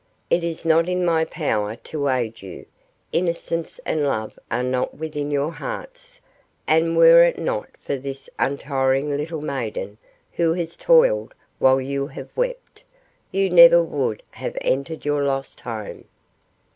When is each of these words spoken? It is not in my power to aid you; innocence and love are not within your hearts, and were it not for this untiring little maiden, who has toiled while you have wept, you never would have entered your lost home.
It 0.31 0.43
is 0.43 0.65
not 0.65 0.89
in 0.89 1.05
my 1.05 1.25
power 1.25 1.75
to 1.75 2.07
aid 2.09 2.41
you; 2.41 2.65
innocence 3.11 3.79
and 3.85 4.01
love 4.03 4.39
are 4.49 4.63
not 4.63 4.97
within 4.97 5.29
your 5.29 5.51
hearts, 5.51 6.19
and 6.65 6.97
were 6.97 7.21
it 7.21 7.37
not 7.37 7.69
for 7.77 7.97
this 7.97 8.27
untiring 8.39 9.15
little 9.15 9.41
maiden, 9.41 9.99
who 10.31 10.53
has 10.55 10.75
toiled 10.75 11.35
while 11.59 11.79
you 11.79 12.07
have 12.07 12.35
wept, 12.35 12.83
you 13.31 13.51
never 13.51 13.83
would 13.83 14.23
have 14.31 14.57
entered 14.61 15.05
your 15.05 15.21
lost 15.21 15.59
home. 15.59 16.05